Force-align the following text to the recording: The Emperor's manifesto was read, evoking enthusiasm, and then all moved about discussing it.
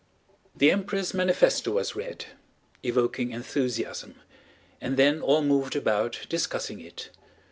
The 0.55 0.71
Emperor's 0.71 1.13
manifesto 1.13 1.69
was 1.69 1.95
read, 1.95 2.25
evoking 2.81 3.29
enthusiasm, 3.29 4.15
and 4.81 4.97
then 4.97 5.21
all 5.21 5.43
moved 5.43 5.75
about 5.75 6.21
discussing 6.27 6.79
it. 6.81 7.11